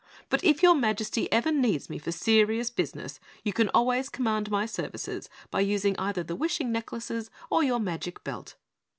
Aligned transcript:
But 0.29 0.43
if 0.43 0.63
Your 0.63 0.73
Majesty 0.73 1.31
ever 1.31 1.51
needs 1.51 1.87
me 1.87 1.99
for 1.99 2.11
serious 2.11 2.71
business, 2.71 3.19
you 3.43 3.53
can 3.53 3.69
always 3.69 4.09
command 4.09 4.49
my 4.49 4.65
services 4.65 5.29
by 5.51 5.59
using 5.59 5.95
either 5.99 6.23
the 6.23 6.35
wishing 6.35 6.71
necklaces 6.71 7.29
or 7.51 7.61
your 7.61 7.79
magic 7.79 8.23
belt." 8.23 8.55